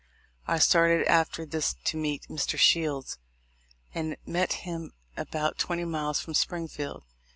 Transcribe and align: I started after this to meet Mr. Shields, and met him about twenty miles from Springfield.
I 0.47 0.57
started 0.57 1.05
after 1.05 1.45
this 1.45 1.75
to 1.83 1.95
meet 1.95 2.27
Mr. 2.27 2.57
Shields, 2.57 3.19
and 3.93 4.17
met 4.25 4.51
him 4.65 4.93
about 5.15 5.59
twenty 5.59 5.85
miles 5.85 6.19
from 6.19 6.33
Springfield. 6.33 7.03